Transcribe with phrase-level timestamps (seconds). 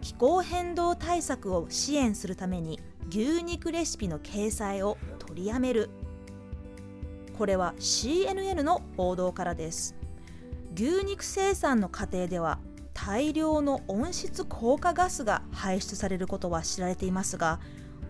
[0.00, 5.90] 気候変動対策を支援するために牛肉レシピの掲載を取りやめる。
[7.36, 9.94] これは CNN の報道からです。
[10.74, 12.58] 牛肉生産の過程では
[12.94, 17.58] 大量の温室効果ガスが排出されることは知られていますが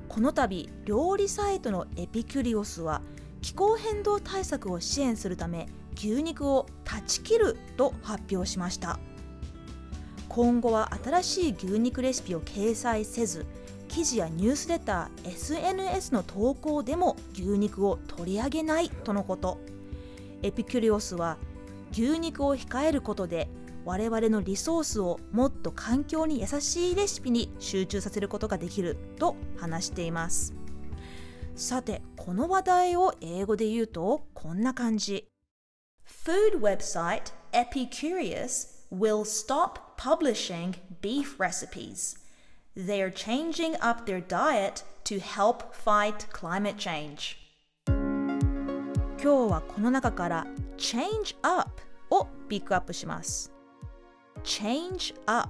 [0.09, 3.02] この度料理サイトのエピキュリオスは
[3.41, 8.98] 気候変動対策を支援するため牛肉を断ち切ると発表しました。
[10.38, 13.45] 今後は新しい牛肉レシピを掲載せず
[13.88, 19.59] 記事やニュースレター SNS の投稿でも牛肉を取り上げないとのこと。
[20.43, 21.38] エピキュリオスは
[21.90, 23.49] 牛肉を控えることで
[23.85, 30.55] 我々のリソースをもっと環境に優しいレシピに集中させることができると話しています。
[31.57, 35.27] さてこの話題を英語で言うとこんな感じ。
[36.07, 42.18] Food website Epicurious will stop publishing beef recipes
[42.76, 47.37] They are changing up their diet to help fight climate change
[49.21, 51.70] 今日はこの中から change up
[52.09, 53.54] をピックアップします
[54.43, 55.49] change up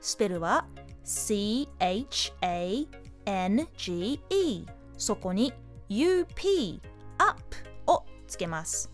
[0.00, 0.66] スペルは
[1.04, 1.76] C-H-A-N-G-E
[4.96, 5.52] そこに
[5.88, 6.80] UP
[7.18, 7.40] up
[7.86, 8.90] をつけます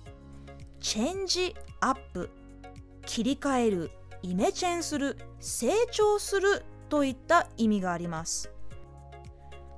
[0.81, 2.29] チェンジアップ
[3.08, 3.92] 切り替える
[4.22, 8.52] イメチェンする成長するといった意味があります。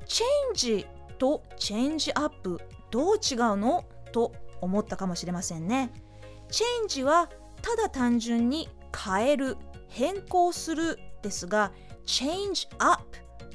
[0.06, 2.60] チェンジとチェンジアップ
[2.92, 3.86] どう違うの？
[4.12, 5.92] と思ったかもしれませんね。
[6.50, 7.30] チェンジは
[7.62, 9.56] ただ単純に変える
[9.88, 11.72] 変更するですが
[12.06, 13.04] change up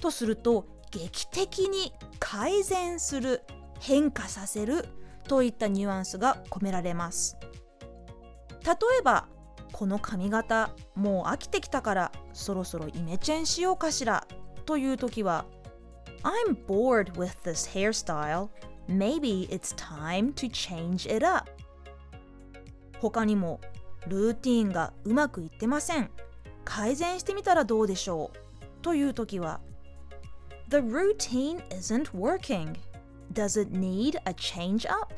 [0.01, 3.43] とすると劇的に改善する
[3.81, 4.87] 変化させる
[5.27, 7.37] といったニュアンスが込められます。
[8.65, 9.27] 例えば
[9.73, 14.27] この髪型もう飽きてきたからそろそろイメチェンしようかしら
[14.67, 15.47] という時は
[16.23, 18.49] I'm bored with this hairstyle
[18.89, 21.51] maybe it's time to change it up
[23.01, 23.61] 他にも
[24.07, 26.11] ルーティーンがうまくいってません
[26.65, 29.61] 改善してみたらどうでしょうという時は
[30.69, 32.77] The routine isn't working
[33.33, 35.13] Does it need a change up?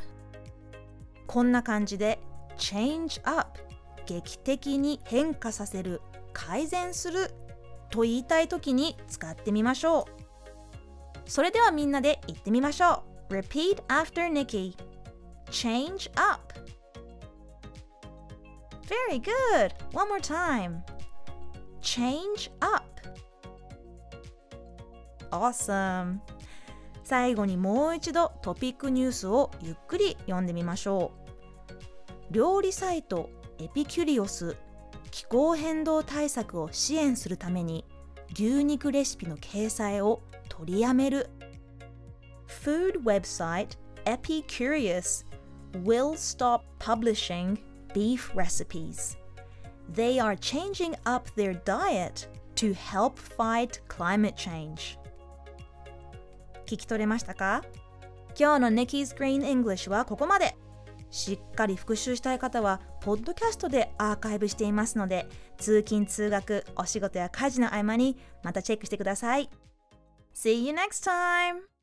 [1.27, 2.19] こんな感じで
[2.57, 3.59] change up
[4.07, 6.01] 劇的に変化させる
[6.33, 7.31] 改善する
[7.91, 10.07] と言いたい時に使ってみましょ
[11.27, 11.31] う。
[11.31, 13.35] それではみんなで言ってみましょう。
[13.35, 14.77] Repeat after Nikki.
[15.51, 16.55] Change up.
[18.87, 19.73] Very good!
[19.93, 20.83] One more time.
[21.81, 22.85] Change up.
[25.31, 26.21] Awesome!
[27.03, 31.13] 最後にもう一度トピックニュースをゆっくり読んでみましょ
[32.31, 32.35] う。
[32.35, 34.57] 料理サイトエピキュリオス
[35.11, 37.85] 気候変動対策を支援するために
[38.35, 41.31] 牛肉レシピの掲載を取りやめる
[42.47, 45.25] Food website Epicurious
[45.85, 47.59] will stop publishing
[47.95, 49.17] beef recipes.
[49.93, 54.99] They are changing up their diet to help fight climate change.
[56.67, 57.63] 聞き取れましたか
[58.39, 60.57] 今日の Nikki's Green English はここまで。
[61.17, 69.49] しっかり復習したい方は、ポッドキャストでアーカイブしていますので、通勤・通学、お仕事や家事の合間にまたチェックしてください。
[70.35, 71.76] See you next time!